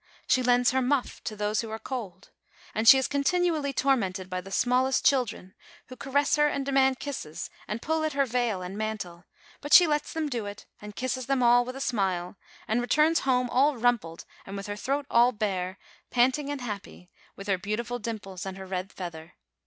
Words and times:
She 0.25 0.41
lends 0.41 0.71
her 0.71 0.81
muff 0.81 1.23
to 1.25 1.35
those 1.35 1.61
who 1.61 1.69
are 1.69 1.77
cold. 1.77 2.31
And 2.73 2.87
she 2.87 2.97
is 2.97 3.07
continually 3.07 3.71
tormented 3.71 4.31
by 4.31 4.41
the 4.41 4.49
smallest 4.51 5.05
children, 5.05 5.53
who 5.89 5.95
caress 5.95 6.37
her 6.37 6.47
and 6.47 6.65
demand 6.65 6.99
kisses, 6.99 7.51
and 7.67 7.83
pull 7.83 8.03
at 8.03 8.13
her 8.13 8.25
veil 8.25 8.63
and 8.63 8.75
mantle; 8.75 9.25
but 9.61 9.73
she 9.73 9.85
lets 9.85 10.11
them 10.11 10.27
do 10.27 10.47
it, 10.47 10.65
and 10.81 10.95
kisses 10.95 11.27
them 11.27 11.43
all 11.43 11.63
with 11.65 11.75
a 11.75 11.79
smile, 11.79 12.35
and 12.67 12.81
returns 12.81 13.19
home 13.29 13.47
all 13.51 13.77
rumpled 13.77 14.25
and 14.43 14.57
with 14.57 14.65
her 14.65 14.75
throat 14.75 15.05
all 15.11 15.31
bare, 15.31 15.77
panting 16.09 16.49
and 16.49 16.61
happy, 16.61 17.11
with 17.35 17.45
her 17.47 17.59
beautiful 17.59 17.99
dimples 17.99 18.41
THE 18.41 18.47
WOUNDED 18.47 18.57
MAN 18.59 18.63
69 18.63 18.63
and 18.63 18.71
her 18.71 18.75
red 18.75 18.91
feather. 18.91 19.33